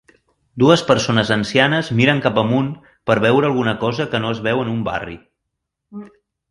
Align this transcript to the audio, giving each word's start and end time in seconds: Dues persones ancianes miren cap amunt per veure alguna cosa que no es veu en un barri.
Dues 0.61 0.83
persones 0.91 1.31
ancianes 1.35 1.91
miren 1.99 2.23
cap 2.25 2.41
amunt 2.45 2.73
per 3.11 3.19
veure 3.27 3.51
alguna 3.53 3.79
cosa 3.87 4.11
que 4.15 4.25
no 4.27 4.35
es 4.37 4.43
veu 4.51 4.65
en 4.67 4.77
un 4.77 4.85
barri. 4.93 5.19